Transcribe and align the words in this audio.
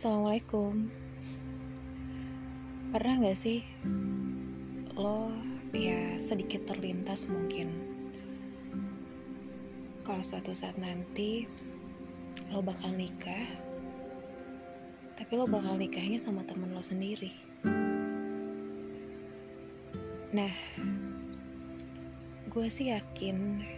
Assalamualaikum. 0.00 0.88
Pernah 2.88 3.20
gak 3.20 3.36
sih 3.36 3.60
Lo 4.96 5.28
ya 5.76 6.16
sedikit 6.16 6.64
terlintas 6.64 7.28
mungkin? 7.28 7.68
Kalau 10.00 10.24
suatu 10.24 10.56
saat 10.56 10.80
nanti 10.80 11.44
Lo 12.48 12.64
bakal 12.64 12.96
nikah 12.96 13.44
Tapi 15.20 15.36
lo 15.36 15.44
bakal 15.44 15.76
nikahnya 15.76 16.16
sama 16.16 16.48
temen 16.48 16.72
lo 16.72 16.80
sendiri. 16.80 17.36
Nah 20.32 20.56
Gue 22.48 22.72
sih 22.72 22.88
yakin 22.88 23.68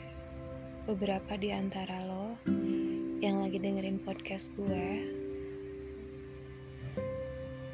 Beberapa 0.87 1.35
di 1.35 1.51
antara 1.51 2.07
lo 2.07 2.39
Yang 3.19 3.37
lagi 3.43 3.59
dengerin 3.59 3.99
podcast 4.07 4.55
gue 4.55 5.19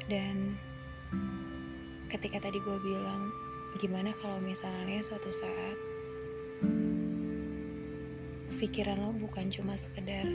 dan 0.09 0.57
ketika 2.09 2.41
tadi 2.41 2.57
gue 2.57 2.77
bilang, 2.81 3.29
gimana 3.77 4.09
kalau 4.17 4.41
misalnya 4.41 4.97
suatu 5.05 5.29
saat 5.29 5.77
pikiran 8.57 8.99
lo 8.99 9.15
bukan 9.15 9.47
cuma 9.47 9.77
sekedar 9.77 10.25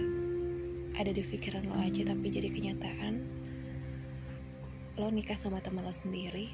ada 0.97 1.11
di 1.13 1.21
pikiran 1.21 1.69
lo 1.69 1.77
aja 1.77 2.09
tapi 2.09 2.33
jadi 2.33 2.49
kenyataan 2.49 3.21
lo 4.97 5.13
nikah 5.13 5.37
sama 5.37 5.61
teman 5.61 5.85
lo 5.85 5.93
sendiri 5.93 6.49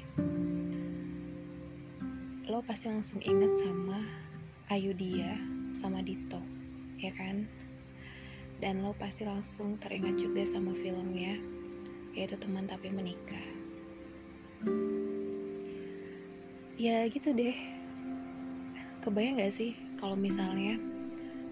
lo 2.51 2.59
pasti 2.65 2.91
langsung 2.91 3.23
inget 3.23 3.55
sama 3.55 4.03
Ayu 4.67 4.91
dia 4.91 5.39
sama 5.71 6.03
Dito 6.03 6.43
ya 6.99 7.11
kan? 7.15 7.47
Dan 8.61 8.85
lo 8.85 8.93
pasti 8.93 9.25
langsung 9.25 9.81
teringat 9.81 10.21
juga 10.21 10.45
sama 10.45 10.75
filmnya 10.77 11.39
yaitu 12.11 12.35
teman 12.35 12.67
tapi 12.67 12.91
menikah. 12.91 13.45
Ya 16.81 17.05
gitu 17.07 17.31
deh. 17.31 17.53
Kebayang 19.01 19.41
gak 19.41 19.53
sih 19.53 19.77
kalau 19.97 20.17
misalnya 20.17 20.77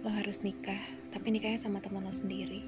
lo 0.02 0.10
harus 0.10 0.42
nikah, 0.46 0.80
tapi 1.12 1.34
nikahnya 1.34 1.60
sama 1.60 1.82
teman 1.82 2.06
lo 2.06 2.14
sendiri? 2.14 2.66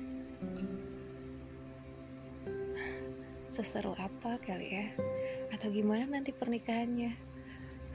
Seseru 3.53 3.97
apa 3.97 4.37
kali 4.41 4.67
ya? 4.67 4.87
Atau 5.53 5.73
gimana 5.73 6.07
nanti 6.07 6.31
pernikahannya? 6.33 7.13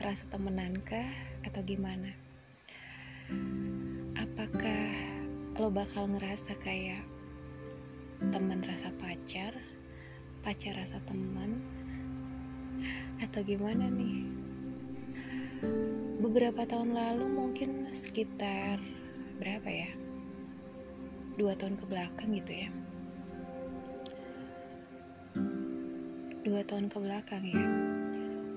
Rasa 0.02 0.28
temenan 0.28 0.78
kah? 0.84 1.08
Atau 1.42 1.64
gimana? 1.64 2.12
Apakah 4.18 4.82
lo 5.58 5.72
bakal 5.72 6.06
ngerasa 6.10 6.54
kayak 6.60 7.02
teman 8.30 8.62
rasa 8.64 8.92
pacar 9.00 9.56
pacar 10.46 10.78
rasa 10.78 11.02
teman? 11.10 11.58
Atau 13.18 13.42
gimana 13.42 13.90
nih? 13.90 14.30
Beberapa 16.22 16.62
tahun 16.62 16.94
lalu 16.94 17.26
mungkin 17.26 17.90
sekitar 17.90 18.78
berapa 19.42 19.66
ya? 19.66 19.90
Dua 21.34 21.50
tahun 21.58 21.74
ke 21.82 21.84
belakang 21.90 22.30
gitu 22.38 22.52
ya. 22.62 22.70
Dua 26.46 26.62
tahun 26.62 26.94
ke 26.94 26.98
belakang 27.02 27.42
ya. 27.50 27.66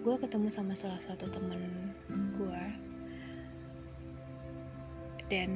Gue 0.05 0.13
ketemu 0.21 0.45
sama 0.53 0.77
salah 0.77 1.01
satu 1.01 1.25
temen 1.25 1.89
gue 2.37 2.65
dan 5.33 5.49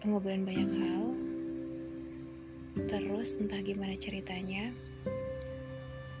ngobrolin 0.00 0.48
banyak 0.48 0.70
hal. 0.80 1.04
Terus 2.86 3.34
entah 3.36 3.58
gimana 3.58 3.98
ceritanya, 3.98 4.70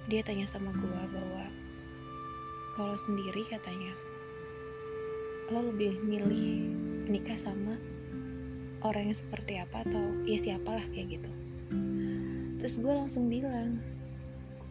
dia 0.08 0.24
tanya 0.24 0.48
sama 0.48 0.72
gue 0.72 1.02
bahwa 1.12 1.44
kalau 2.72 2.96
sendiri 2.96 3.44
katanya, 3.44 3.92
lo 5.52 5.68
lebih 5.68 6.00
milih 6.00 6.72
nikah 7.12 7.36
sama 7.36 7.76
orang 8.80 9.12
yang 9.12 9.18
seperti 9.20 9.60
apa 9.60 9.84
atau 9.84 10.00
ya 10.24 10.40
siapalah 10.40 10.84
kayak 10.96 11.20
gitu. 11.20 11.30
Terus 12.56 12.80
gue 12.80 12.88
langsung 12.88 13.28
bilang, 13.28 13.78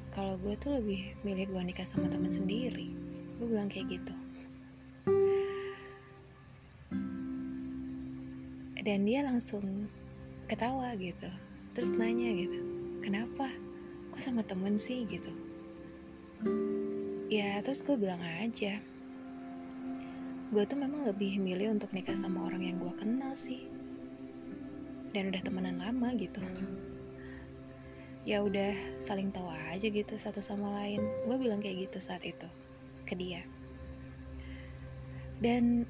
kalau 0.10 0.42
gue 0.42 0.58
tuh 0.58 0.82
lebih 0.82 1.14
milih 1.22 1.54
gue 1.54 1.62
nikah 1.70 1.86
sama 1.86 2.10
teman 2.10 2.34
sendiri. 2.34 2.90
Gue 3.38 3.48
bilang 3.48 3.70
kayak 3.70 3.94
gitu. 3.94 4.16
Dan 8.82 9.04
dia 9.06 9.22
langsung 9.22 9.92
ketawa 10.48 10.96
gitu 10.96 11.28
terus 11.76 11.92
nanya 11.94 12.32
gitu 12.32 12.64
kenapa 13.04 13.52
kok 14.18 14.34
sama 14.34 14.42
temen 14.42 14.82
sih 14.82 15.06
gitu. 15.06 15.30
Ya 17.30 17.62
terus 17.62 17.86
gue 17.86 17.94
bilang 17.94 18.18
aja 18.18 18.82
gue 20.50 20.64
tuh 20.66 20.74
memang 20.74 21.06
lebih 21.06 21.38
milih 21.38 21.78
untuk 21.78 21.94
nikah 21.94 22.18
sama 22.18 22.50
orang 22.50 22.66
yang 22.66 22.82
gue 22.82 22.90
kenal 22.98 23.38
sih. 23.38 23.70
Dan 25.14 25.30
udah 25.30 25.38
temenan 25.46 25.78
lama 25.78 26.18
gitu. 26.18 26.42
Ya 28.26 28.42
udah 28.42 28.74
saling 28.98 29.30
tahu 29.30 29.54
aja 29.54 29.86
gitu 29.86 30.18
satu 30.18 30.42
sama 30.42 30.82
lain. 30.82 31.06
Gue 31.30 31.38
bilang 31.38 31.62
kayak 31.62 31.86
gitu 31.86 32.02
saat 32.02 32.26
itu 32.26 32.50
ke 33.06 33.14
dia. 33.14 33.46
Dan 35.46 35.86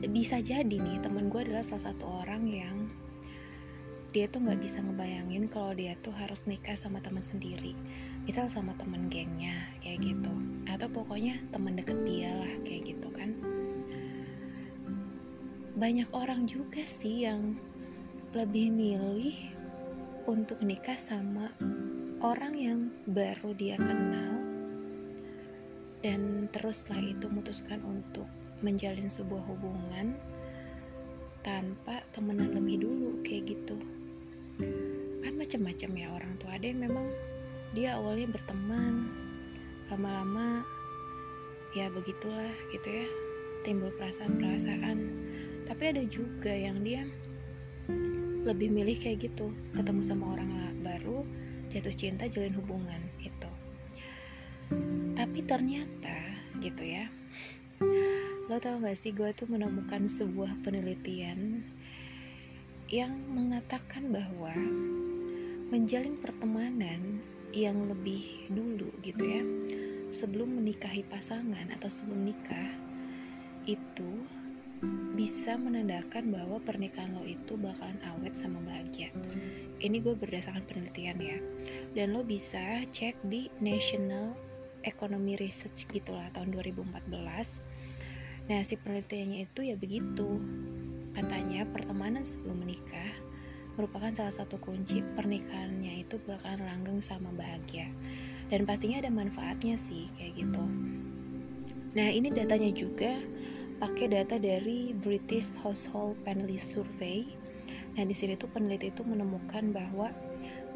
bisa 0.00 0.40
jadi 0.40 0.64
nih 0.64 1.04
temen 1.04 1.28
gue 1.28 1.44
adalah 1.44 1.60
salah 1.60 1.92
satu 1.92 2.24
orang 2.24 2.48
yang 2.48 2.88
dia 4.18 4.26
tuh 4.26 4.42
nggak 4.42 4.58
bisa 4.58 4.82
ngebayangin 4.82 5.46
kalau 5.46 5.70
dia 5.78 5.94
tuh 6.02 6.10
harus 6.10 6.42
nikah 6.50 6.74
sama 6.74 6.98
teman 6.98 7.22
sendiri. 7.22 7.70
Misal 8.26 8.50
sama 8.50 8.74
temen 8.74 9.06
gengnya 9.06 9.54
kayak 9.78 10.02
gitu. 10.02 10.34
Atau 10.66 10.90
pokoknya 10.90 11.38
teman 11.54 11.78
deket 11.78 12.02
dia 12.02 12.34
lah 12.34 12.50
kayak 12.66 12.98
gitu 12.98 13.14
kan. 13.14 13.38
Banyak 15.78 16.10
orang 16.10 16.50
juga 16.50 16.82
sih 16.82 17.30
yang 17.30 17.54
lebih 18.34 18.74
milih 18.74 19.38
untuk 20.26 20.58
nikah 20.66 20.98
sama 20.98 21.54
orang 22.18 22.58
yang 22.58 22.90
baru 23.06 23.54
dia 23.54 23.78
kenal 23.78 24.34
dan 26.02 26.50
terus 26.50 26.82
setelah 26.82 27.14
itu 27.14 27.30
memutuskan 27.30 27.78
untuk 27.86 28.26
menjalin 28.66 29.06
sebuah 29.06 29.46
hubungan 29.46 30.18
tanpa 31.46 32.02
temenan 32.10 32.50
lebih 32.58 32.82
dulu 32.82 33.22
kayak 33.22 33.54
gitu 33.54 33.78
kan 35.22 35.32
macam-macam 35.34 35.90
ya 35.94 36.06
orang 36.12 36.32
tua. 36.38 36.56
Ada 36.58 36.66
yang 36.70 36.80
memang 36.86 37.06
dia 37.72 37.98
awalnya 37.98 38.28
berteman 38.34 39.10
lama-lama 39.88 40.62
ya 41.76 41.88
begitulah 41.92 42.52
gitu 42.74 42.88
ya 42.88 43.06
timbul 43.64 43.92
perasaan-perasaan. 43.96 44.98
Tapi 45.64 45.82
ada 45.84 46.02
juga 46.08 46.52
yang 46.52 46.80
dia 46.82 47.04
lebih 48.44 48.72
milih 48.72 48.96
kayak 48.96 49.28
gitu 49.28 49.52
ketemu 49.76 50.00
sama 50.00 50.36
orang 50.36 50.48
baru 50.80 51.26
jatuh 51.68 51.92
cinta 51.92 52.24
jalin 52.30 52.54
hubungan 52.56 53.02
itu. 53.20 53.50
Tapi 55.16 55.38
ternyata 55.44 56.16
gitu 56.58 56.82
ya 56.82 57.06
lo 58.48 58.56
tau 58.56 58.80
gak 58.80 58.96
sih 58.96 59.12
gue 59.12 59.28
tuh 59.36 59.44
menemukan 59.44 60.08
sebuah 60.08 60.64
penelitian 60.64 61.60
yang 62.88 63.12
mengatakan 63.28 64.08
bahwa 64.08 64.52
menjalin 65.68 66.16
pertemanan 66.16 67.20
yang 67.52 67.76
lebih 67.88 68.48
dulu 68.48 68.88
gitu 69.04 69.24
ya 69.24 69.44
sebelum 70.08 70.60
menikahi 70.60 71.04
pasangan 71.04 71.68
atau 71.68 71.88
sebelum 71.92 72.24
nikah 72.24 72.72
itu 73.68 74.24
bisa 75.12 75.58
menandakan 75.58 76.32
bahwa 76.32 76.56
pernikahan 76.64 77.12
lo 77.12 77.26
itu 77.26 77.58
bakalan 77.58 77.98
awet 78.14 78.38
sama 78.38 78.62
bahagia. 78.62 79.10
Ini 79.82 79.98
gue 79.98 80.14
berdasarkan 80.14 80.62
penelitian 80.70 81.18
ya. 81.18 81.38
Dan 81.92 82.14
lo 82.14 82.22
bisa 82.22 82.86
cek 82.94 83.18
di 83.26 83.50
National 83.58 84.38
Economy 84.86 85.34
Research 85.36 85.90
gitulah 85.90 86.30
tahun 86.32 86.54
2014 86.54 87.10
nah 88.48 88.64
si 88.64 88.80
penelitiannya 88.80 89.44
itu 89.44 89.60
ya 89.60 89.76
begitu 89.76 90.40
Katanya 91.18 91.66
pertemanan 91.74 92.22
sebelum 92.22 92.62
menikah 92.62 93.10
merupakan 93.74 94.06
salah 94.14 94.30
satu 94.30 94.54
kunci 94.62 95.02
pernikahannya 95.18 96.06
itu 96.06 96.14
bakalan 96.22 96.62
langgeng 96.62 97.02
sama 97.02 97.34
bahagia. 97.34 97.90
Dan 98.54 98.62
pastinya 98.62 99.02
ada 99.02 99.10
manfaatnya 99.10 99.74
sih 99.74 100.06
kayak 100.14 100.46
gitu. 100.46 100.62
Nah, 101.98 102.06
ini 102.06 102.30
datanya 102.30 102.70
juga 102.70 103.18
pakai 103.82 104.14
data 104.14 104.38
dari 104.38 104.94
British 104.94 105.58
Household 105.58 106.14
Family 106.22 106.54
Survey. 106.54 107.26
Nah, 107.98 108.06
di 108.06 108.14
sini 108.14 108.38
tuh 108.38 108.46
peneliti 108.54 108.94
itu 108.94 109.02
menemukan 109.02 109.74
bahwa 109.74 110.14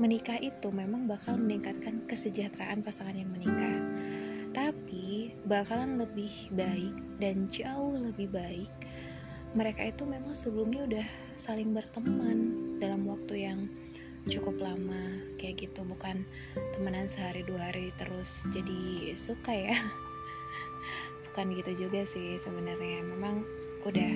menikah 0.03 0.43
itu 0.43 0.75
memang 0.75 1.07
bakal 1.07 1.39
meningkatkan 1.39 2.03
kesejahteraan 2.11 2.83
pasangan 2.83 3.15
yang 3.15 3.31
menikah. 3.31 3.79
Tapi 4.51 5.39
bakalan 5.47 6.03
lebih 6.03 6.51
baik 6.51 6.99
dan 7.23 7.47
jauh 7.47 7.95
lebih 7.95 8.27
baik 8.35 8.71
mereka 9.53 9.85
itu 9.85 10.09
memang 10.09 10.33
sebelumnya 10.33 10.81
udah 10.89 11.07
saling 11.37 11.77
berteman 11.77 12.57
dalam 12.81 13.05
waktu 13.05 13.45
yang 13.45 13.69
cukup 14.25 14.57
lama 14.57 15.21
kayak 15.37 15.69
gitu. 15.69 15.85
Bukan 15.85 16.25
temenan 16.73 17.05
sehari 17.05 17.45
dua 17.45 17.69
hari 17.69 17.93
terus 18.01 18.49
jadi 18.57 19.13
suka 19.21 19.53
ya. 19.53 19.77
Bukan 21.29 21.53
gitu 21.53 21.85
juga 21.89 22.01
sih 22.09 22.41
sebenarnya. 22.41 23.05
Memang 23.05 23.45
udah 23.85 24.13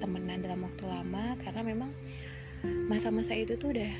temenan 0.00 0.44
dalam 0.44 0.60
waktu 0.68 0.84
lama 0.84 1.40
karena 1.40 1.62
memang 1.64 1.90
masa-masa 2.88 3.32
itu 3.32 3.56
tuh 3.56 3.72
udah 3.72 3.92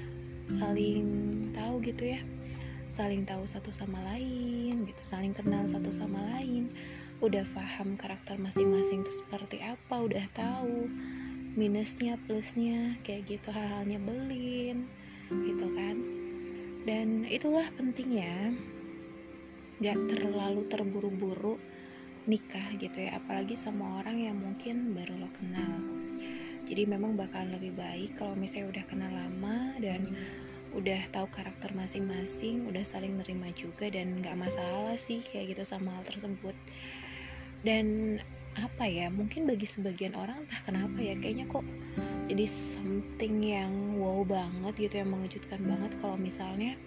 saling 0.44 1.08
tahu 1.56 1.80
gitu 1.88 2.12
ya. 2.16 2.20
Saling 2.92 3.24
tahu 3.24 3.48
satu 3.48 3.72
sama 3.72 4.02
lain 4.12 4.82
gitu 4.82 5.02
saling 5.06 5.30
kenal 5.30 5.62
satu 5.64 5.94
sama 5.94 6.20
lain 6.36 6.68
udah 7.20 7.44
paham 7.52 8.00
karakter 8.00 8.40
masing-masing 8.40 9.04
itu 9.04 9.20
seperti 9.20 9.60
apa 9.60 10.00
udah 10.00 10.24
tahu 10.32 10.88
minusnya 11.52 12.16
plusnya 12.24 12.96
kayak 13.04 13.28
gitu 13.28 13.52
hal-hal 13.52 13.84
nyebelin 13.84 14.88
gitu 15.28 15.66
kan. 15.76 16.00
Dan 16.88 17.28
itulah 17.28 17.68
pentingnya 17.76 18.56
gak 19.84 20.00
terlalu 20.08 20.64
terburu-buru 20.72 21.60
nikah 22.24 22.72
gitu 22.80 23.04
ya 23.04 23.20
apalagi 23.20 23.52
sama 23.52 24.00
orang 24.00 24.16
yang 24.24 24.36
mungkin 24.40 24.96
baru 24.96 25.20
lo 25.20 25.28
kenal. 25.36 25.76
Jadi 26.64 26.88
memang 26.88 27.20
bakal 27.20 27.52
lebih 27.52 27.76
baik 27.76 28.16
kalau 28.16 28.32
misalnya 28.32 28.80
udah 28.80 28.84
kenal 28.88 29.12
lama 29.12 29.76
dan 29.76 30.08
udah 30.70 31.02
tahu 31.10 31.26
karakter 31.34 31.74
masing-masing 31.74 32.62
udah 32.70 32.86
saling 32.86 33.18
nerima 33.18 33.50
juga 33.58 33.90
dan 33.90 34.22
nggak 34.22 34.38
masalah 34.38 34.94
sih 34.94 35.18
kayak 35.18 35.58
gitu 35.58 35.66
sama 35.66 35.98
hal 35.98 36.06
tersebut 36.06 36.54
dan 37.66 38.18
apa 38.58 38.84
ya 38.84 39.08
mungkin 39.08 39.46
bagi 39.46 39.64
sebagian 39.64 40.18
orang 40.18 40.42
entah 40.44 40.60
kenapa 40.66 40.98
ya 40.98 41.14
kayaknya 41.16 41.46
kok 41.46 41.62
jadi 42.30 42.46
something 42.46 43.42
yang 43.42 43.98
wow 43.98 44.22
banget 44.22 44.90
gitu 44.90 45.02
yang 45.02 45.10
mengejutkan 45.10 45.60
banget 45.66 45.92
kalau 45.98 46.14
misalnya 46.14 46.78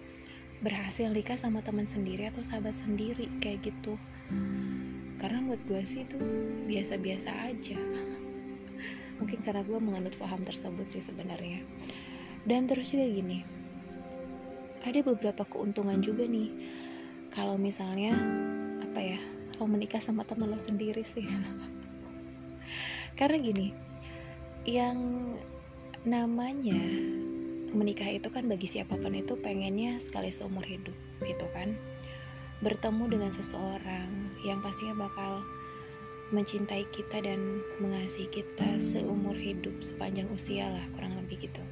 berhasil 0.64 1.12
nikah 1.12 1.36
sama 1.36 1.60
teman 1.60 1.84
sendiri 1.84 2.32
atau 2.32 2.40
sahabat 2.40 2.72
sendiri 2.72 3.28
kayak 3.44 3.68
gitu. 3.68 4.00
Karena 5.20 5.44
buat 5.44 5.60
gue 5.68 5.84
sih 5.84 6.08
itu 6.08 6.16
biasa-biasa 6.64 7.52
aja. 7.52 7.76
Mungkin 9.20 9.44
karena 9.44 9.60
gue 9.68 9.76
menganut 9.76 10.16
paham 10.16 10.40
tersebut 10.40 10.88
sih 10.88 11.04
sebenarnya. 11.04 11.60
Dan 12.48 12.64
terus 12.64 12.96
juga 12.96 13.04
gini 13.04 13.44
ada 14.80 15.00
beberapa 15.04 15.44
keuntungan 15.44 16.00
juga 16.00 16.24
nih. 16.24 16.56
Kalau 17.28 17.60
misalnya 17.60 18.16
apa 18.80 19.00
ya 19.04 19.20
lo 19.58 19.70
menikah 19.70 20.02
sama 20.02 20.26
teman 20.26 20.50
lo 20.50 20.58
sendiri 20.58 21.02
sih. 21.06 21.24
Karena 23.18 23.38
gini 23.38 23.68
yang 24.64 24.98
namanya 26.02 26.78
menikah 27.74 28.06
itu 28.06 28.30
kan 28.30 28.46
bagi 28.46 28.66
siapa 28.70 28.96
pun 28.96 29.12
itu 29.14 29.36
pengennya 29.38 29.98
sekali 30.02 30.30
seumur 30.30 30.64
hidup 30.66 30.94
gitu 31.22 31.46
kan? 31.54 31.78
Bertemu 32.62 33.04
dengan 33.10 33.30
seseorang 33.30 34.34
yang 34.42 34.58
pastinya 34.64 35.06
bakal 35.06 35.42
mencintai 36.32 36.88
kita 36.90 37.22
dan 37.22 37.60
mengasihi 37.78 38.26
kita 38.32 38.80
seumur 38.80 39.36
hidup 39.36 39.74
sepanjang 39.84 40.26
usia 40.32 40.66
lah 40.66 40.84
kurang 40.96 41.14
lebih 41.20 41.46
gitu. 41.46 41.62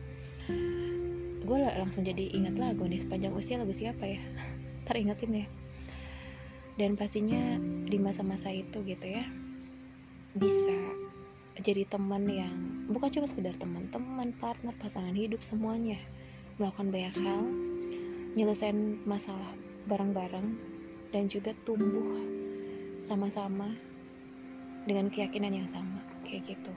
Gue 1.43 1.58
langsung 1.58 2.06
jadi 2.06 2.31
ingat 2.31 2.61
lagu 2.61 2.87
nih 2.87 3.02
sepanjang 3.02 3.34
usia 3.34 3.58
lagu 3.58 3.75
siapa 3.75 4.05
ya? 4.06 4.23
Teringetin 4.87 5.43
ya 5.43 5.46
dan 6.80 6.96
pastinya 6.96 7.60
di 7.88 7.98
masa-masa 8.00 8.48
itu 8.48 8.80
gitu 8.84 9.06
ya 9.06 9.24
bisa 10.32 10.72
jadi 11.60 11.84
teman 11.84 12.24
yang 12.24 12.56
bukan 12.88 13.12
cuma 13.12 13.26
sekedar 13.28 13.52
teman-teman 13.60 14.32
partner 14.40 14.72
pasangan 14.80 15.12
hidup 15.12 15.44
semuanya. 15.44 16.00
Melakukan 16.56 16.88
banyak 16.88 17.14
hal 17.20 17.42
nyelesain 18.32 19.04
masalah 19.04 19.52
bareng-bareng 19.84 20.56
dan 21.12 21.28
juga 21.28 21.52
tumbuh 21.69 22.16
sama-sama 23.04 23.76
dengan 24.88 25.12
keyakinan 25.12 25.52
yang 25.52 25.69
sama 25.69 26.00
kayak 26.24 26.56
gitu. 26.56 26.72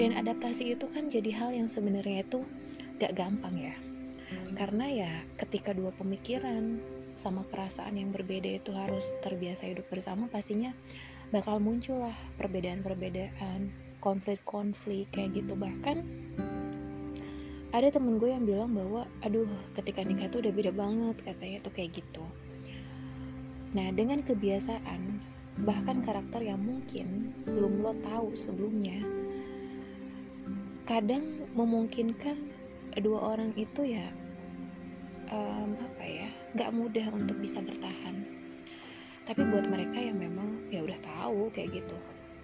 Dan 0.00 0.16
adaptasi 0.16 0.72
itu 0.72 0.88
kan 0.88 1.12
jadi 1.12 1.30
hal 1.34 1.50
yang 1.52 1.68
sebenarnya 1.68 2.24
itu 2.24 2.48
gak 2.96 3.12
gampang 3.12 3.54
ya. 3.60 3.76
Karena 4.56 4.86
ya 4.88 5.12
ketika 5.36 5.76
dua 5.76 5.92
pemikiran 5.92 6.80
sama 7.18 7.42
perasaan 7.42 7.98
yang 7.98 8.14
berbeda 8.14 8.62
itu 8.62 8.70
harus 8.70 9.10
terbiasa 9.26 9.66
hidup 9.66 9.90
bersama 9.90 10.30
pastinya 10.30 10.70
bakal 11.34 11.58
muncul 11.58 12.06
lah 12.06 12.14
perbedaan-perbedaan 12.38 13.74
konflik-konflik 13.98 15.10
kayak 15.10 15.42
gitu. 15.42 15.58
Bahkan 15.58 15.96
ada 17.74 17.88
temen 17.90 18.22
gue 18.22 18.30
yang 18.30 18.46
bilang 18.46 18.70
bahwa 18.70 19.02
aduh 19.26 19.50
ketika 19.74 20.06
nikah 20.06 20.30
tuh 20.30 20.46
udah 20.46 20.54
beda 20.54 20.70
banget 20.70 21.16
katanya 21.26 21.58
tuh 21.66 21.74
kayak 21.74 21.98
gitu. 21.98 22.22
Nah 23.74 23.90
dengan 23.90 24.22
kebiasaan 24.22 25.18
bahkan 25.66 26.06
karakter 26.06 26.46
yang 26.46 26.62
mungkin 26.62 27.34
belum 27.42 27.82
lo 27.82 27.90
tahu 27.98 28.30
sebelumnya 28.38 29.02
kadang 30.86 31.50
memungkinkan 31.58 32.38
dua 33.02 33.34
orang 33.34 33.50
itu 33.58 33.98
ya 33.98 34.06
um, 35.34 35.74
nggak 36.56 36.70
mudah 36.72 37.06
untuk 37.12 37.36
bisa 37.40 37.60
bertahan. 37.60 38.24
Tapi 39.28 39.40
buat 39.52 39.68
mereka 39.68 40.00
yang 40.00 40.16
memang 40.16 40.72
ya 40.72 40.80
udah 40.80 40.96
tahu 41.04 41.52
kayak 41.52 41.84
gitu. 41.84 41.96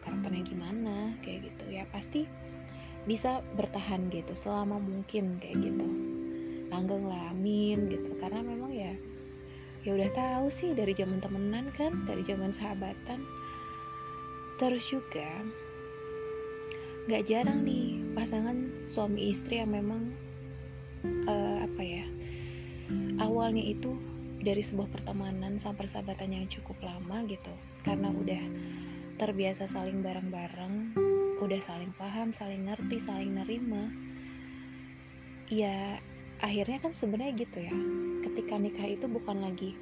Karakternya 0.05 0.45
gimana? 0.45 0.97
kayak 1.25 1.49
gitu. 1.49 1.65
Ya 1.73 1.89
pasti 1.89 2.29
bisa 3.09 3.41
bertahan 3.57 4.13
gitu 4.13 4.37
selama 4.37 4.77
mungkin 4.77 5.41
kayak 5.41 5.65
gitu. 5.65 5.89
Langgeng 6.69 7.09
lah 7.09 7.33
amin 7.33 7.89
gitu. 7.89 8.13
Karena 8.21 8.45
memang 8.45 8.73
ya 8.77 8.93
ya 9.85 9.93
udah 9.93 10.11
tahu 10.13 10.47
sih 10.49 10.73
dari 10.77 10.93
zaman 10.93 11.21
temenan 11.25 11.73
kan 11.73 12.05
dari 12.05 12.21
zaman 12.21 12.53
sahabatan. 12.53 13.25
Terus 14.61 14.85
juga 14.85 15.29
nggak 17.05 17.25
jarang 17.29 17.65
nih 17.65 18.01
pasangan 18.17 18.89
suami 18.89 19.29
istri 19.29 19.61
yang 19.61 19.73
memang 19.73 20.09
uh, 21.29 21.65
apa 21.65 21.83
ya 21.85 22.05
awalnya 23.19 23.63
itu 23.63 23.97
dari 24.45 24.61
sebuah 24.61 24.93
pertemanan 24.93 25.57
sampai 25.57 25.89
persahabatan 25.89 26.37
yang 26.37 26.47
cukup 26.51 26.77
lama 26.85 27.25
gitu. 27.25 27.53
Karena 27.85 28.13
udah 28.13 28.43
terbiasa 29.17 29.71
saling 29.71 30.03
bareng-bareng 30.03 30.99
udah 31.35 31.61
saling 31.61 31.93
paham 32.01 32.33
saling 32.33 32.69
ngerti 32.69 32.97
saling 33.01 33.37
nerima. 33.37 33.89
Ya 35.49 36.01
akhirnya 36.41 36.81
kan 36.81 36.93
sebenarnya 36.93 37.33
gitu 37.47 37.59
ya. 37.65 37.77
Ketika 38.25 38.57
nikah 38.57 38.89
itu 38.89 39.07
bukan 39.09 39.45
lagi 39.45 39.77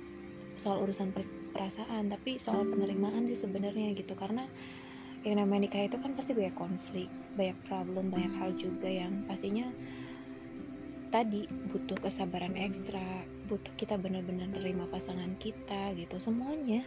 soal 0.58 0.82
urusan 0.84 1.14
perasaan 1.54 2.10
tapi 2.12 2.38
soal 2.38 2.66
penerimaan 2.66 3.26
sih 3.30 3.38
sebenarnya 3.38 3.94
gitu. 3.94 4.14
Karena 4.18 4.46
yang 5.22 5.38
namanya 5.38 5.70
nikah 5.70 5.86
itu 5.86 5.96
kan 6.02 6.18
pasti 6.18 6.34
banyak 6.34 6.54
konflik 6.58 7.06
banyak 7.38 7.54
problem 7.64 8.10
banyak 8.10 8.34
hal 8.42 8.50
juga 8.58 8.90
yang 8.90 9.22
pastinya 9.30 9.70
tadi 11.12 11.44
butuh 11.68 12.00
kesabaran 12.00 12.56
ekstra 12.56 13.04
butuh 13.44 13.76
kita 13.76 14.00
benar-benar 14.00 14.48
nerima 14.48 14.88
pasangan 14.88 15.36
kita 15.36 15.92
gitu. 15.92 16.16
Semuanya. 16.16 16.80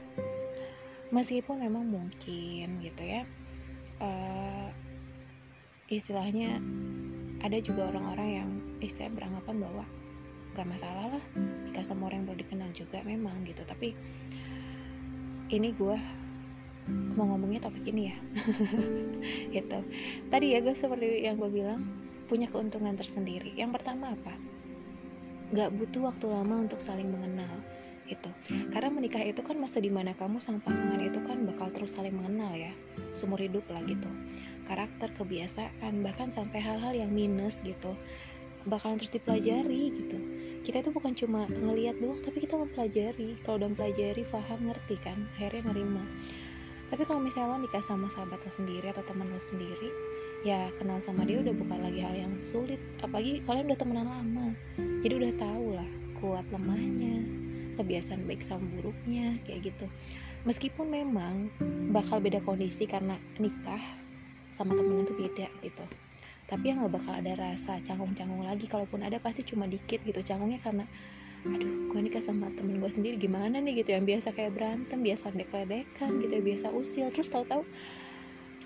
Meskipun 1.14 1.62
memang 1.62 1.86
mungkin 1.86 2.82
gitu 2.82 3.04
ya 3.06 3.22
uh, 4.02 4.68
istilahnya 5.86 6.58
ada 7.46 7.62
juga 7.62 7.94
orang-orang 7.94 8.30
yang 8.42 8.50
istilah 8.82 9.14
beranggapan 9.14 9.56
bahwa 9.62 9.86
gak 10.58 10.66
masalah 10.66 11.06
lah 11.14 11.24
jika 11.70 11.86
sama 11.86 12.10
orang 12.10 12.26
yang 12.26 12.28
baru 12.34 12.40
dikenal 12.42 12.70
juga 12.74 12.98
memang 13.06 13.46
gitu. 13.46 13.62
Tapi 13.62 13.94
ini 15.54 15.70
gue 15.78 15.98
mau 17.14 17.30
ngomongnya 17.30 17.70
topik 17.70 17.86
ini 17.86 18.10
ya. 18.10 18.18
Gitu. 19.56 19.80
Tadi 20.30 20.46
ya 20.54 20.60
gue 20.62 20.76
seperti 20.78 21.26
yang 21.26 21.38
gue 21.38 21.50
bilang 21.50 22.05
punya 22.26 22.50
keuntungan 22.50 22.98
tersendiri. 22.98 23.54
Yang 23.54 23.82
pertama 23.82 24.14
apa? 24.14 24.34
Gak 25.54 25.72
butuh 25.78 26.10
waktu 26.10 26.26
lama 26.28 26.66
untuk 26.66 26.82
saling 26.82 27.10
mengenal 27.10 27.62
itu. 28.06 28.30
Karena 28.70 28.90
menikah 28.94 29.22
itu 29.22 29.42
kan 29.42 29.58
masa 29.58 29.82
di 29.82 29.90
mana 29.90 30.14
kamu 30.14 30.38
sama 30.38 30.62
pasangan 30.62 31.02
itu 31.02 31.18
kan 31.26 31.46
bakal 31.46 31.74
terus 31.74 31.98
saling 31.98 32.14
mengenal 32.14 32.54
ya, 32.54 32.74
seumur 33.18 33.42
hidup 33.42 33.66
lah 33.70 33.82
gitu. 33.86 34.10
Karakter, 34.66 35.14
kebiasaan, 35.18 36.02
bahkan 36.02 36.34
sampai 36.34 36.58
hal-hal 36.58 36.94
yang 36.98 37.14
minus 37.14 37.62
gitu, 37.62 37.94
bakalan 38.66 38.98
terus 38.98 39.14
dipelajari 39.14 39.94
gitu. 39.94 40.18
Kita 40.66 40.82
itu 40.82 40.90
bukan 40.90 41.14
cuma 41.14 41.46
ngelihat 41.46 42.02
doang, 42.02 42.18
tapi 42.26 42.42
kita 42.42 42.58
mempelajari. 42.58 43.38
Kalau 43.46 43.62
udah 43.62 43.70
mempelajari, 43.70 44.26
paham, 44.26 44.60
ngerti 44.74 44.96
kan, 44.98 45.18
akhirnya 45.38 45.70
nerima. 45.70 46.02
Tapi 46.90 47.02
kalau 47.06 47.22
misalnya 47.22 47.54
lo 47.54 47.58
nikah 47.62 47.82
sama 47.82 48.10
sahabat 48.10 48.42
lo 48.46 48.50
sendiri 48.54 48.90
atau 48.90 49.06
teman 49.06 49.30
lo 49.30 49.42
sendiri, 49.42 49.90
ya 50.46 50.70
kenal 50.78 51.02
sama 51.02 51.26
dia 51.26 51.42
udah 51.42 51.58
bukan 51.58 51.82
lagi 51.82 52.06
hal 52.06 52.14
yang 52.14 52.38
sulit. 52.38 52.78
Apalagi 53.02 53.42
kalian 53.50 53.66
udah 53.66 53.80
temenan 53.82 54.06
lama. 54.06 54.54
Jadi 55.02 55.14
udah 55.18 55.34
tahu 55.42 55.66
lah 55.74 55.90
kuat 56.22 56.46
lemahnya 56.54 57.26
kebiasaan 57.82 58.30
baik 58.30 58.46
sama 58.46 58.70
buruknya 58.78 59.42
kayak 59.42 59.74
gitu. 59.74 59.90
Meskipun 60.46 60.94
memang 60.94 61.50
bakal 61.90 62.22
beda 62.22 62.38
kondisi 62.46 62.86
karena 62.86 63.18
nikah 63.42 63.82
sama 64.54 64.78
temen 64.78 65.02
itu 65.02 65.18
beda 65.18 65.50
gitu. 65.66 65.86
Tapi 66.46 66.70
yang 66.70 66.86
nggak 66.86 66.94
bakal 66.94 67.18
ada 67.18 67.34
rasa 67.42 67.82
canggung-canggung 67.82 68.46
lagi. 68.46 68.70
Kalaupun 68.70 69.02
ada 69.02 69.18
pasti 69.18 69.42
cuma 69.42 69.66
dikit 69.66 70.06
gitu 70.06 70.22
canggungnya 70.22 70.62
karena 70.62 70.86
aduh 71.46 71.90
gue 71.90 72.00
nikah 72.06 72.22
sama 72.22 72.54
temen 72.54 72.78
gue 72.78 72.92
sendiri 72.94 73.18
gimana 73.18 73.58
nih? 73.58 73.82
gitu. 73.82 73.98
Yang 73.98 74.06
biasa 74.14 74.28
kayak 74.38 74.54
berantem 74.54 75.02
biasa 75.02 75.34
dek-ledekan 75.34 76.22
gitu 76.22 76.34
ya 76.38 76.44
biasa 76.54 76.70
usil. 76.70 77.10
Terus 77.10 77.34
tahu-tahu 77.34 77.66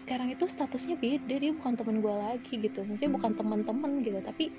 sekarang 0.09 0.33
itu 0.33 0.49
statusnya 0.49 0.97
beda 0.97 1.37
dia 1.37 1.53
bukan 1.53 1.77
temen 1.77 2.01
gue 2.01 2.09
lagi 2.09 2.57
gitu. 2.57 2.81
Maksudnya 2.81 3.13
bukan 3.13 3.37
teman-teman 3.37 4.01
gitu 4.01 4.17
tapi 4.25 4.49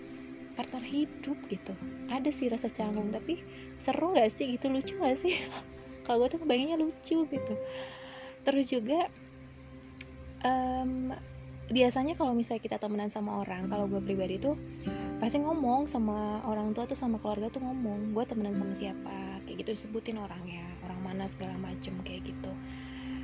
partner 0.54 0.78
hidup 0.78 1.35
gitu. 1.50 1.75
Ada 2.07 2.30
sih 2.30 2.47
rasa 2.47 2.71
canggung 2.71 3.11
tapi 3.11 3.42
seru 3.83 4.14
gak 4.14 4.30
sih 4.30 4.54
gitu? 4.54 4.71
Lucu 4.71 4.95
gak 5.02 5.19
sih? 5.19 5.42
Kalau 6.07 6.23
gue 6.23 6.38
tuh 6.38 6.47
kebayangnya 6.47 6.78
lucu 6.78 7.26
gitu. 7.26 7.54
Terus 8.47 8.71
juga 8.71 9.11
um, 10.47 11.11
biasanya 11.66 12.14
kalau 12.14 12.30
misalnya 12.30 12.62
kita 12.62 12.78
temenan 12.78 13.11
sama 13.11 13.42
orang 13.42 13.66
kalau 13.71 13.87
gue 13.87 14.02
pribadi 14.02 14.42
tuh 14.42 14.59
pasti 15.23 15.38
ngomong 15.38 15.87
sama 15.87 16.42
orang 16.50 16.75
tua 16.75 16.87
tuh 16.87 16.99
sama 16.99 17.19
keluarga 17.23 17.47
tuh 17.50 17.62
ngomong 17.62 18.14
gue 18.14 18.23
temenan 18.23 18.54
sama 18.54 18.71
siapa? 18.71 19.42
Kayak 19.50 19.66
gitu 19.66 19.71
disebutin 19.83 20.23
orangnya 20.23 20.62
orang 20.87 21.02
mana 21.02 21.25
segala 21.26 21.59
macem 21.59 21.99
kayak 22.07 22.23
gitu 22.30 22.54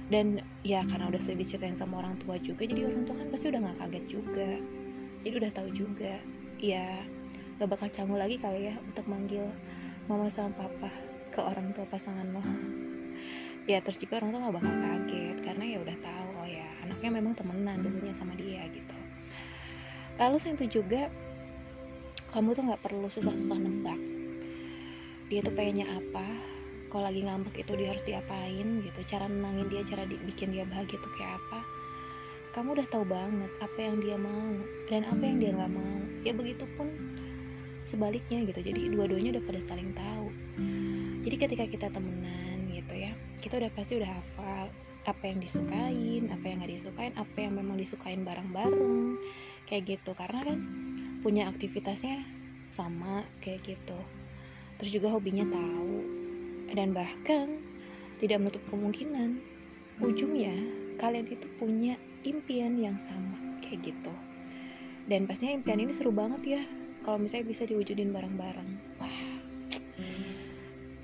dan 0.07 0.39
ya 0.63 0.87
karena 0.87 1.11
udah 1.11 1.19
sering 1.19 1.43
diceritain 1.43 1.75
sama 1.75 1.99
orang 1.99 2.15
tua 2.23 2.39
juga 2.39 2.63
jadi 2.63 2.87
orang 2.87 3.03
tua 3.03 3.19
kan 3.19 3.27
pasti 3.35 3.51
udah 3.51 3.61
nggak 3.67 3.79
kaget 3.83 4.05
juga. 4.07 4.51
Jadi 5.27 5.35
udah 5.43 5.53
tahu 5.59 5.69
juga 5.75 6.15
ya 6.63 7.03
gak 7.59 7.69
bakal 7.73 7.89
canggung 7.91 8.21
lagi 8.21 8.39
kali 8.39 8.71
ya 8.71 8.75
untuk 8.85 9.03
manggil 9.11 9.49
mama 10.07 10.31
sama 10.31 10.55
papa 10.55 10.93
ke 11.35 11.41
orang 11.43 11.75
tua 11.75 11.83
pasangan 11.91 12.31
lo. 12.31 12.45
Ya 13.67 13.83
terus 13.83 13.99
juga 13.99 14.23
orang 14.23 14.31
tua 14.31 14.41
gak 14.47 14.57
bakal 14.63 14.75
kaget 14.79 15.37
karena 15.43 15.65
ya 15.67 15.79
udah 15.83 15.97
tahu 15.99 16.29
oh 16.39 16.47
ya 16.47 16.69
anaknya 16.87 17.11
memang 17.11 17.35
temenan 17.35 17.83
dulunya 17.83 18.15
sama 18.15 18.39
dia 18.39 18.63
gitu. 18.71 18.97
Lalu 20.17 20.37
saya 20.39 20.55
itu 20.55 20.81
juga 20.81 21.11
kamu 22.31 22.55
tuh 22.55 22.63
nggak 22.69 22.83
perlu 22.85 23.09
susah-susah 23.11 23.59
nembak. 23.59 24.01
Dia 25.27 25.43
tuh 25.43 25.53
pengennya 25.57 25.91
apa 25.91 26.56
kalau 26.91 27.05
lagi 27.07 27.21
ngambek 27.27 27.67
itu 27.67 27.73
dia 27.77 27.89
harus 27.93 28.05
diapain 28.07 28.69
gitu. 28.83 29.01
Cara 29.07 29.27
nenangin 29.27 29.67
dia 29.69 29.83
cara 29.87 30.03
bikin 30.07 30.55
dia 30.55 30.65
bahagia 30.67 30.99
tuh 30.99 31.13
kayak 31.19 31.39
apa? 31.39 31.61
Kamu 32.57 32.73
udah 32.73 32.87
tahu 32.89 33.05
banget 33.05 33.53
apa 33.61 33.79
yang 33.79 33.97
dia 34.01 34.17
mau 34.17 34.49
dan 34.89 35.05
apa 35.05 35.23
yang 35.23 35.37
dia 35.43 35.51
nggak 35.53 35.73
mau. 35.73 35.97
Ya 36.25 36.33
begitupun 36.33 36.89
sebaliknya 37.85 38.49
gitu. 38.49 38.61
Jadi 38.65 38.91
dua-duanya 38.91 39.37
udah 39.37 39.45
pada 39.45 39.61
saling 39.61 39.93
tahu. 39.93 40.29
Jadi 41.27 41.37
ketika 41.37 41.65
kita 41.67 41.87
temenan 41.91 42.71
gitu 42.71 42.95
ya 42.95 43.13
kita 43.43 43.59
udah 43.63 43.71
pasti 43.75 43.99
udah 43.99 44.11
hafal 44.11 44.67
apa 45.07 45.23
yang 45.23 45.39
disukain 45.39 46.23
apa 46.35 46.45
yang 46.51 46.59
nggak 46.63 46.73
disukain 46.75 47.15
apa 47.15 47.37
yang 47.39 47.55
memang 47.55 47.79
disukain 47.79 48.23
bareng-bareng 48.25 49.21
kayak 49.69 49.99
gitu. 49.99 50.17
Karena 50.17 50.41
kan 50.47 50.59
punya 51.21 51.51
aktivitasnya 51.51 52.23
sama 52.73 53.27
kayak 53.43 53.63
gitu. 53.67 53.99
Terus 54.77 54.91
juga 54.93 55.09
hobinya 55.13 55.47
tahu 55.49 56.26
dan 56.75 56.91
bahkan 56.97 57.63
tidak 58.17 58.41
menutup 58.43 58.63
kemungkinan 58.73 59.39
ujungnya 60.01 60.57
kalian 60.97 61.29
itu 61.29 61.47
punya 61.61 61.95
impian 62.25 62.81
yang 62.81 62.97
sama 62.97 63.37
kayak 63.63 63.93
gitu. 63.93 64.13
Dan 65.07 65.29
pastinya 65.31 65.63
impian 65.63 65.79
ini 65.79 65.93
seru 65.95 66.11
banget 66.11 66.43
ya 66.43 66.63
kalau 67.07 67.23
misalnya 67.23 67.47
bisa 67.53 67.63
diwujudin 67.69 68.11
bareng-bareng. 68.11 68.71
Wah. 68.99 69.21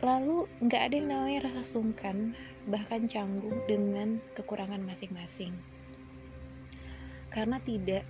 Lalu 0.03 0.51
nggak 0.67 0.83
ada 0.91 0.95
yang 0.99 1.09
namanya 1.15 1.41
rasa 1.47 1.79
sungkan 1.79 2.35
bahkan 2.67 3.07
canggung 3.07 3.55
dengan 3.71 4.19
kekurangan 4.35 4.83
masing-masing. 4.83 5.55
Karena 7.31 7.63
tidak 7.63 8.03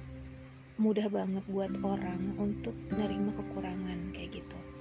mudah 0.80 1.06
banget 1.12 1.44
buat 1.52 1.70
orang 1.84 2.32
untuk 2.40 2.72
nerima 2.96 3.36
kekurangan 3.36 4.16
kayak 4.16 4.40
gitu 4.40 4.71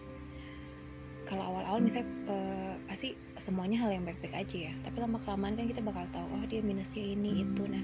kalau 1.31 1.47
awal-awal 1.47 1.79
misalnya 1.79 2.11
uh, 2.27 2.75
pasti 2.91 3.15
semuanya 3.39 3.88
hal 3.88 3.95
yang 3.95 4.03
baik-baik 4.03 4.35
aja 4.35 4.57
ya. 4.67 4.73
Tapi 4.83 5.00
lama 5.00 5.15
kelamaan 5.23 5.55
kan 5.55 5.63
kita 5.63 5.79
bakal 5.79 6.03
tahu 6.11 6.27
oh 6.27 6.43
dia 6.43 6.59
minusnya 6.59 7.00
ini 7.00 7.47
itu. 7.47 7.63
Nah 7.71 7.79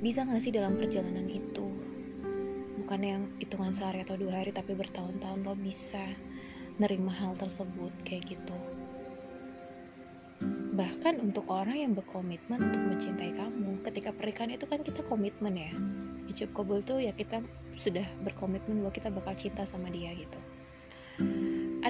bisa 0.00 0.24
nggak 0.24 0.40
sih 0.40 0.48
dalam 0.48 0.80
perjalanan 0.80 1.28
itu 1.28 1.68
bukan 2.80 3.00
yang 3.04 3.22
hitungan 3.36 3.76
sehari 3.76 4.00
atau 4.00 4.16
dua 4.16 4.40
hari 4.40 4.56
tapi 4.56 4.72
bertahun-tahun 4.72 5.44
lo 5.44 5.52
bisa 5.60 6.00
nerima 6.80 7.12
hal 7.12 7.36
tersebut 7.36 7.92
kayak 8.08 8.32
gitu? 8.32 8.56
Bahkan 10.72 11.20
untuk 11.20 11.52
orang 11.52 11.84
yang 11.84 11.92
berkomitmen 11.92 12.64
untuk 12.64 12.80
mencintai 12.96 13.36
kamu 13.36 13.84
ketika 13.92 14.16
pernikahan 14.16 14.56
itu 14.56 14.64
kan 14.64 14.80
kita 14.80 15.04
komitmen 15.04 15.52
ya. 15.52 15.72
Ijab 16.32 16.56
kabul 16.56 16.80
tuh 16.80 17.04
ya 17.04 17.12
kita 17.12 17.44
sudah 17.76 18.08
berkomitmen 18.24 18.80
bahwa 18.80 18.94
kita 18.96 19.12
bakal 19.12 19.36
cinta 19.36 19.68
sama 19.68 19.92
dia 19.92 20.16
gitu 20.16 20.40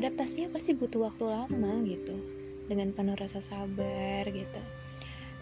adaptasinya 0.01 0.49
pasti 0.57 0.73
butuh 0.73 1.13
waktu 1.13 1.29
lama 1.29 1.73
gitu 1.85 2.17
dengan 2.73 2.89
penuh 2.97 3.13
rasa 3.21 3.45
sabar 3.45 4.25
gitu. 4.33 4.63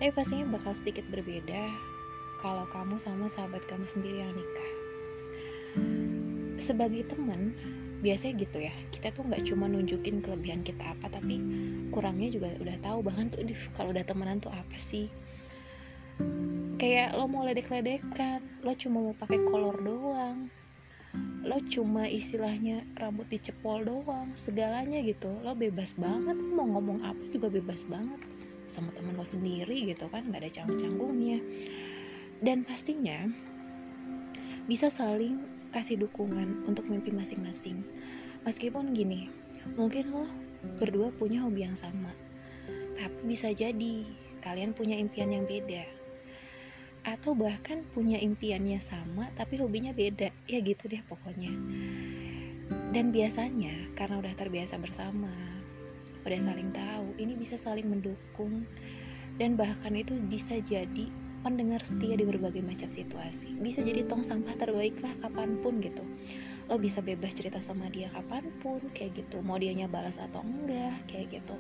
Tapi 0.03 0.11
pastinya 0.11 0.59
bakal 0.59 0.75
sedikit 0.75 1.07
berbeda 1.15 1.71
kalau 2.43 2.67
kamu 2.75 2.99
sama 2.99 3.31
sahabat 3.31 3.63
kamu 3.71 3.87
sendiri 3.87 4.27
yang 4.27 4.35
nikah. 4.35 4.73
Sebagai 6.59 7.07
teman 7.07 7.55
biasanya 8.03 8.35
gitu 8.43 8.59
ya 8.67 8.75
kita 8.91 9.15
tuh 9.15 9.31
nggak 9.31 9.47
cuma 9.47 9.71
nunjukin 9.71 10.23
kelebihan 10.23 10.63
kita 10.63 10.95
apa 10.95 11.07
tapi 11.11 11.39
kurangnya 11.95 12.31
juga 12.31 12.55
udah 12.59 12.79
tahu 12.83 12.99
bahkan 13.03 13.27
tuh 13.31 13.43
kalau 13.79 13.95
udah 13.95 14.03
temenan 14.03 14.43
tuh 14.43 14.51
apa 14.51 14.75
sih? 14.75 15.07
Kayak 16.83 17.15
lo 17.15 17.31
mau 17.31 17.47
ledek-ledekan 17.47 18.43
lo 18.67 18.75
cuma 18.75 19.07
mau 19.07 19.15
pakai 19.15 19.39
kolor 19.47 19.79
doang 19.87 20.28
lo 21.49 21.57
cuma 21.73 22.05
istilahnya 22.05 22.85
rambut 23.01 23.25
dicepol 23.33 23.81
doang 23.81 24.37
segalanya 24.37 25.01
gitu. 25.01 25.33
Lo 25.41 25.57
bebas 25.57 25.97
banget 25.97 26.37
mau 26.37 26.69
ngomong 26.69 27.01
apa 27.01 27.23
juga 27.33 27.49
bebas 27.49 27.89
banget. 27.89 28.21
Sama 28.69 28.93
temen 28.93 29.17
lo 29.17 29.25
sendiri 29.25 29.89
gitu 29.89 30.07
kan 30.13 30.29
nggak 30.29 30.45
ada 30.45 30.51
canggung-canggungnya. 30.61 31.41
Dan 32.45 32.69
pastinya 32.69 33.25
bisa 34.69 34.93
saling 34.93 35.41
kasih 35.73 35.97
dukungan 35.97 36.69
untuk 36.69 36.85
mimpi 36.85 37.09
masing-masing. 37.09 37.81
Meskipun 38.45 38.93
gini 38.93 39.33
mungkin 39.75 40.13
lo 40.13 40.29
berdua 40.79 41.09
punya 41.17 41.43
hobi 41.45 41.65
yang 41.65 41.77
sama 41.77 42.13
tapi 42.99 43.19
bisa 43.31 43.55
jadi 43.55 44.03
kalian 44.43 44.75
punya 44.75 44.99
impian 44.99 45.31
yang 45.31 45.47
beda 45.47 45.87
atau 47.07 47.35
bahkan 47.35 47.85
punya 47.95 48.19
impiannya 48.19 48.81
sama 48.83 49.31
tapi 49.39 49.61
hobinya 49.61 49.95
beda. 49.95 50.31
Ya 50.51 50.59
gitu 50.63 50.91
deh 50.91 51.03
pokoknya. 51.07 51.53
Dan 52.93 53.13
biasanya 53.13 53.93
karena 53.97 54.21
udah 54.21 54.35
terbiasa 54.35 54.81
bersama 54.81 55.31
udah 56.29 56.41
saling 56.45 56.69
tahu 56.77 57.17
ini 57.17 57.33
bisa 57.39 57.57
saling 57.57 57.89
mendukung. 57.89 58.69
Dan 59.39 59.55
bahkan 59.55 59.95
itu 59.95 60.19
bisa 60.27 60.59
jadi 60.67 61.09
pendengar 61.47 61.81
setia 61.87 62.19
di 62.19 62.27
berbagai 62.27 62.61
macam 62.61 62.91
situasi. 62.91 63.55
Bisa 63.57 63.81
jadi 63.81 64.05
tong 64.05 64.21
sampah 64.21 64.59
terbaik 64.59 64.99
lah 65.01 65.15
kapan 65.23 65.57
pun 65.63 65.79
gitu. 65.81 66.03
Lo 66.69 66.77
bisa 66.77 67.01
bebas 67.01 67.33
cerita 67.33 67.63
sama 67.63 67.89
dia 67.89 68.13
kapan 68.13 68.51
pun 68.61 68.83
kayak 68.93 69.25
gitu. 69.25 69.41
Mau 69.41 69.57
dianya 69.57 69.89
balas 69.89 70.21
atau 70.21 70.45
enggak 70.45 71.01
kayak 71.09 71.41
gitu. 71.41 71.57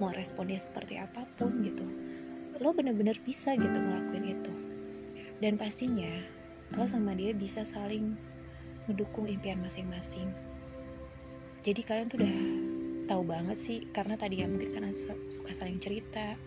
Mau 0.00 0.14
respon 0.14 0.48
dia 0.48 0.56
seperti 0.62 0.96
apa 0.96 1.28
pun 1.36 1.60
gitu. 1.60 1.84
Lo 2.62 2.72
bener-bener 2.72 3.20
bisa 3.20 3.52
gitu 3.52 3.76
ngelakuin 3.76 4.32
itu 4.32 4.55
dan 5.40 5.60
pastinya 5.60 6.08
lo 6.74 6.88
sama 6.88 7.12
dia 7.12 7.36
bisa 7.36 7.62
saling 7.62 8.16
mendukung 8.88 9.26
impian 9.28 9.60
masing-masing. 9.62 10.30
Jadi 11.62 11.80
kalian 11.82 12.06
tuh 12.10 12.18
udah 12.22 12.36
tahu 13.06 13.22
banget 13.26 13.58
sih 13.58 13.78
karena 13.90 14.14
tadi 14.18 14.42
ya 14.42 14.46
mungkin 14.50 14.70
karena 14.70 14.90
suka 15.30 15.50
saling 15.54 15.78
cerita. 15.82 16.38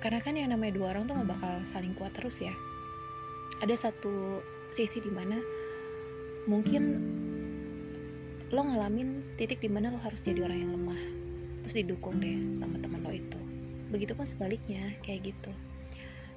Karena 0.00 0.20
kan 0.20 0.36
yang 0.36 0.52
namanya 0.52 0.76
dua 0.76 0.92
orang 0.92 1.08
tuh 1.08 1.16
gak 1.16 1.30
bakal 1.32 1.54
saling 1.64 1.96
kuat 1.96 2.12
terus 2.12 2.40
ya. 2.40 2.52
Ada 3.64 3.88
satu 3.88 4.44
sisi 4.72 5.00
di 5.00 5.12
mana 5.12 5.40
mungkin 6.44 7.00
lo 8.52 8.60
ngalamin 8.60 9.36
titik 9.40 9.64
di 9.64 9.70
mana 9.72 9.88
lo 9.88 9.98
harus 10.04 10.20
jadi 10.20 10.44
orang 10.44 10.58
yang 10.60 10.72
lemah 10.76 11.00
terus 11.64 11.80
didukung 11.80 12.20
deh 12.20 12.52
sama 12.52 12.76
teman 12.80 13.00
lo 13.00 13.12
itu. 13.12 13.40
Begitupun 13.88 14.28
sebaliknya 14.28 14.92
kayak 15.00 15.32
gitu 15.32 15.52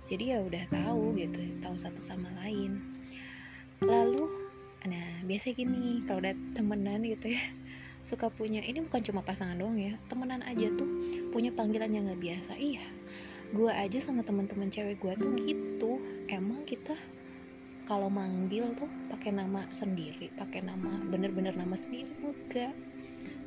jadi 0.07 0.23
ya 0.35 0.37
udah 0.43 0.63
tahu 0.71 1.15
gitu 1.19 1.39
tahu 1.59 1.75
satu 1.75 1.99
sama 1.99 2.31
lain. 2.43 2.79
Lalu 3.83 4.25
nah 4.87 5.19
biasa 5.27 5.51
gini 5.51 6.01
kalau 6.07 6.23
udah 6.23 6.35
temenan 6.55 7.03
gitu 7.03 7.35
ya 7.35 7.43
suka 7.99 8.31
punya 8.31 8.63
ini 8.63 8.79
bukan 8.79 9.03
cuma 9.03 9.19
pasangan 9.19 9.59
doang 9.59 9.75
ya 9.75 9.99
temenan 10.07 10.39
aja 10.47 10.71
tuh 10.79 10.87
punya 11.35 11.51
panggilan 11.51 11.91
yang 11.91 12.07
nggak 12.07 12.23
biasa. 12.23 12.55
Iya 12.55 12.83
gue 13.47 13.71
aja 13.71 13.99
sama 14.03 14.27
teman-teman 14.27 14.71
cewek 14.71 14.99
gue 14.99 15.13
tuh 15.19 15.31
gitu. 15.43 15.91
Emang 16.31 16.63
kita 16.63 16.95
kalau 17.87 18.11
manggil 18.11 18.75
tuh 18.75 18.91
pakai 19.07 19.31
nama 19.31 19.63
sendiri 19.71 20.27
pakai 20.35 20.59
nama 20.59 20.99
bener-bener 21.07 21.55
nama 21.55 21.75
sendiri 21.75 22.11
enggak. 22.23 22.75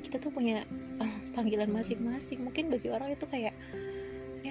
Kita 0.01 0.17
tuh 0.17 0.33
punya 0.33 0.65
uh, 1.01 1.17
panggilan 1.37 1.69
masing-masing. 1.69 2.41
Mungkin 2.41 2.73
bagi 2.73 2.89
orang 2.89 3.13
itu 3.13 3.29
kayak 3.29 3.53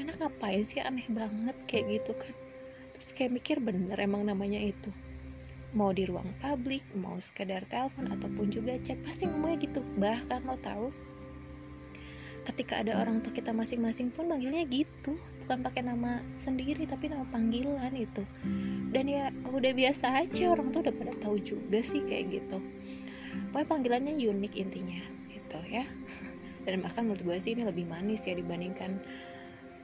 anak 0.10 0.26
ngapain 0.26 0.66
sih 0.66 0.82
aneh 0.82 1.06
banget 1.14 1.54
kayak 1.70 2.02
gitu 2.02 2.18
kan? 2.18 2.34
Terus 2.98 3.14
kayak 3.14 3.32
mikir 3.38 3.62
bener 3.62 3.94
emang 4.02 4.26
namanya 4.26 4.58
itu. 4.58 4.90
Mau 5.78 5.94
di 5.94 6.10
ruang 6.10 6.34
publik 6.42 6.82
mau 6.98 7.22
sekedar 7.22 7.62
telepon 7.70 8.10
ataupun 8.10 8.50
juga 8.50 8.74
chat 8.82 8.98
pasti 9.06 9.30
ngomongnya 9.30 9.70
gitu. 9.70 9.86
Bahkan 10.02 10.50
lo 10.50 10.58
tahu 10.58 10.90
ketika 12.50 12.82
ada 12.82 12.98
orang 12.98 13.22
tua 13.22 13.30
kita 13.30 13.54
masing-masing 13.54 14.10
pun 14.10 14.34
manggilnya 14.34 14.66
gitu. 14.66 15.14
Bukan 15.46 15.62
pakai 15.62 15.86
nama 15.86 16.26
sendiri 16.42 16.90
tapi 16.90 17.14
nama 17.14 17.22
panggilan 17.30 17.94
itu. 17.94 18.26
Dan 18.90 19.06
ya 19.06 19.30
udah 19.46 19.78
biasa 19.78 20.26
aja 20.26 20.50
orang 20.50 20.74
tuh 20.74 20.90
udah 20.90 20.96
pada 20.98 21.14
tahu 21.22 21.38
juga 21.38 21.86
sih 21.86 22.02
kayak 22.02 22.42
gitu. 22.42 22.58
Pokoknya 23.54 23.68
panggilannya 23.70 24.14
unik 24.18 24.54
intinya 24.58 25.06
gitu 25.30 25.62
ya. 25.70 25.86
Dan 26.66 26.82
bahkan 26.82 27.06
menurut 27.06 27.22
gue 27.22 27.38
sih 27.38 27.54
ini 27.54 27.62
lebih 27.62 27.86
manis 27.86 28.26
ya 28.26 28.34
dibandingkan 28.34 28.98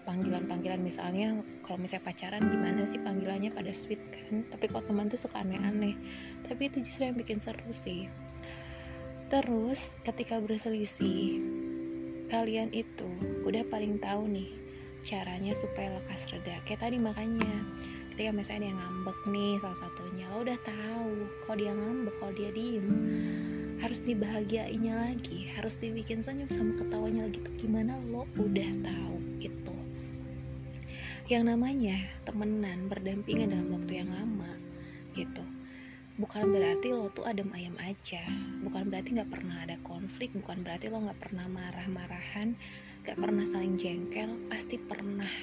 panggilan-panggilan. 0.06 0.80
Misalnya 0.80 1.36
kalau 1.66 1.82
misalnya 1.82 2.08
pacaran 2.08 2.46
gimana 2.46 2.86
sih 2.86 3.02
panggilannya 3.02 3.52
pada 3.52 3.74
sweet 3.74 4.00
kan? 4.14 4.46
Tapi 4.54 4.66
kok 4.70 4.86
teman 4.86 5.10
tuh 5.12 5.20
suka 5.20 5.42
aneh-aneh. 5.42 5.98
Tapi 6.46 6.70
itu 6.70 6.86
justru 6.86 7.10
yang 7.10 7.18
bikin 7.18 7.42
seru 7.42 7.70
sih. 7.74 8.08
Terus 9.28 9.92
ketika 10.06 10.38
berselisih 10.38 11.42
kalian 12.30 12.70
itu 12.74 13.10
udah 13.46 13.66
paling 13.70 13.98
tahu 13.98 14.30
nih 14.30 14.50
caranya 15.02 15.54
supaya 15.58 15.98
lekas 15.98 16.30
reda. 16.30 16.62
Kayak 16.66 16.86
tadi 16.86 16.98
makanya 17.02 17.66
ketika 18.14 18.32
misalnya 18.32 18.72
dia 18.72 18.74
ngambek 18.78 19.20
nih 19.28 19.54
salah 19.60 19.80
satunya 19.82 20.26
lo 20.32 20.48
udah 20.48 20.60
tahu 20.64 21.14
kalau 21.44 21.58
dia 21.60 21.74
ngambek 21.76 22.16
kalau 22.22 22.34
dia 22.34 22.50
diem 22.56 22.88
harus 23.82 24.00
dibahagiainya 24.02 24.94
lagi. 24.94 25.52
Harus 25.54 25.78
dibikin 25.78 26.22
senyum 26.22 26.50
sama 26.50 26.74
ketawanya 26.80 27.30
lagi. 27.30 27.42
Tuh 27.44 27.54
gimana 27.60 27.98
lo 28.10 28.26
udah 28.40 28.70
tahu 28.82 29.18
itu 29.42 29.75
yang 31.26 31.50
namanya 31.50 32.06
temenan 32.22 32.86
berdampingan 32.86 33.50
dalam 33.50 33.74
waktu 33.74 34.06
yang 34.06 34.14
lama 34.14 34.54
gitu. 35.18 35.42
Bukan 36.22 36.54
berarti 36.54 36.94
lo 36.94 37.10
tuh 37.10 37.26
adem 37.26 37.50
ayam 37.58 37.74
aja. 37.82 38.22
Bukan 38.62 38.94
berarti 38.94 39.18
nggak 39.18 39.34
pernah 39.34 39.66
ada 39.66 39.82
konflik 39.82 40.30
bukan 40.38 40.62
berarti 40.62 40.86
lo 40.94 41.02
nggak 41.02 41.18
pernah 41.18 41.50
marah-marahan 41.50 42.54
nggak 43.02 43.18
pernah 43.18 43.42
saling 43.42 43.74
jengkel 43.74 44.38
pasti 44.54 44.78
pernah. 44.78 45.34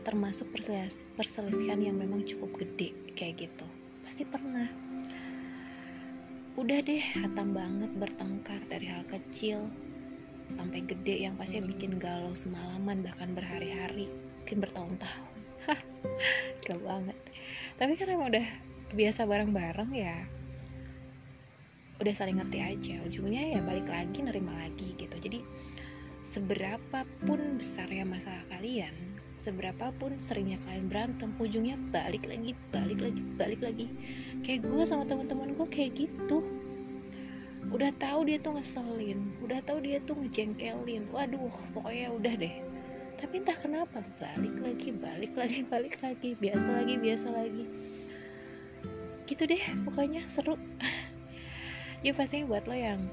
Termasuk 0.00 0.48
perselis 0.48 1.04
perselisihan 1.12 1.76
yang 1.76 2.00
memang 2.00 2.24
cukup 2.24 2.56
gede 2.64 2.96
kayak 3.12 3.52
gitu. 3.52 3.68
Pasti 4.00 4.24
pernah. 4.24 4.64
Udah 6.56 6.80
deh 6.80 7.04
hatam 7.20 7.52
banget 7.52 7.92
bertengkar 8.00 8.64
dari 8.72 8.88
hal 8.88 9.04
kecil 9.04 9.68
sampai 10.48 10.80
gede 10.88 11.28
yang 11.28 11.36
pasti 11.36 11.60
bikin 11.60 12.00
galau 12.00 12.32
semalaman 12.32 13.04
bahkan 13.04 13.36
berhari-hari 13.36 14.08
mungkin 14.46 14.62
bertahun-tahun. 14.62 15.34
Gila 16.62 16.78
banget. 16.86 17.18
Tapi 17.82 17.98
emang 18.06 18.30
udah 18.30 18.46
biasa 18.94 19.26
bareng-bareng 19.26 19.90
ya 19.90 20.22
udah 21.98 22.14
saling 22.14 22.38
ngerti 22.38 22.62
aja. 22.62 22.94
Ujungnya 23.10 23.58
ya 23.58 23.60
balik 23.66 23.90
lagi 23.90 24.22
nerima 24.22 24.54
lagi 24.54 24.94
gitu. 24.94 25.18
Jadi 25.18 25.42
seberapa 26.22 27.02
pun 27.26 27.58
besarnya 27.58 28.06
masalah 28.06 28.46
kalian 28.46 29.18
seberapa 29.34 29.90
pun 29.98 30.14
seringnya 30.22 30.62
kalian 30.62 30.86
berantem 30.86 31.28
ujungnya 31.42 31.74
balik 31.90 32.22
lagi 32.30 32.54
balik 32.70 33.02
lagi 33.02 33.22
balik 33.34 33.60
lagi. 33.66 33.90
Kayak 34.46 34.70
gue 34.70 34.82
sama 34.86 35.10
teman-teman 35.10 35.58
gue 35.58 35.66
kayak 35.66 36.06
gitu. 36.06 36.46
Udah 37.74 37.90
tahu 37.98 38.30
dia 38.30 38.38
tuh 38.38 38.54
ngeselin 38.54 39.26
udah 39.42 39.58
tahu 39.66 39.82
dia 39.82 39.98
tuh 40.06 40.14
ngejengkelin. 40.22 41.10
Waduh 41.10 41.50
pokoknya 41.74 42.14
udah 42.14 42.34
deh 42.38 42.65
tapi 43.16 43.40
entah 43.40 43.56
kenapa 43.56 44.04
balik 44.20 44.56
lagi 44.60 44.92
balik 44.92 45.32
lagi 45.32 45.60
balik 45.72 45.96
lagi 46.04 46.36
biasa 46.36 46.68
lagi 46.84 46.94
biasa 47.00 47.26
lagi. 47.32 47.64
Gitu 49.24 49.42
deh 49.48 49.62
pokoknya 49.88 50.28
seru. 50.28 50.56
Ya 52.04 52.12
pasti 52.12 52.44
buat 52.44 52.68
lo 52.70 52.76
yang 52.76 53.08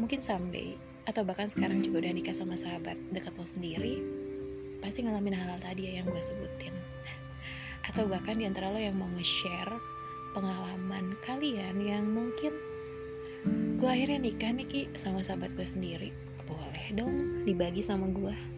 mungkin 0.00 0.24
someday 0.24 0.78
atau 1.04 1.26
bahkan 1.26 1.50
sekarang 1.50 1.84
juga 1.84 2.06
udah 2.06 2.16
nikah 2.16 2.32
sama 2.32 2.54
sahabat 2.54 2.96
dekat 3.12 3.34
lo 3.34 3.44
sendiri 3.44 4.00
pasti 4.78 5.04
ngalamin 5.04 5.34
hal-hal 5.34 5.58
tadi 5.60 5.90
ya 5.90 6.00
yang 6.00 6.06
gue 6.08 6.22
sebutin. 6.22 6.72
Atau 7.84 8.06
bahkan 8.06 8.38
di 8.38 8.46
antara 8.46 8.70
lo 8.72 8.78
yang 8.78 8.96
mau 8.96 9.10
nge-share 9.18 9.74
pengalaman 10.32 11.18
kalian 11.26 11.76
yang 11.82 12.06
mungkin 12.08 12.54
gue 13.76 13.90
akhirnya 13.90 14.22
nikah 14.22 14.54
nih 14.54 14.66
Ki 14.70 14.82
sama 14.96 15.20
sahabat 15.20 15.52
gue 15.58 15.66
sendiri. 15.66 16.14
Boleh 16.46 16.88
dong 16.94 17.44
dibagi 17.44 17.84
sama 17.84 18.08
gue 18.08 18.57